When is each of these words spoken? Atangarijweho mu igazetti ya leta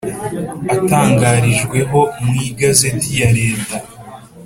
Atangarijweho 0.75 1.99
mu 2.23 2.33
igazetti 2.47 3.09
ya 3.19 3.29
leta 3.37 3.75